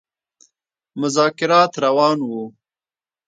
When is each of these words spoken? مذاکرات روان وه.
مذاکرات 1.01 1.71
روان 1.83 2.19
وه. 2.29 2.43